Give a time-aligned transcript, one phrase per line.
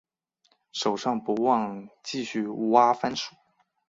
[0.71, 3.35] 手上不忘继续挖番薯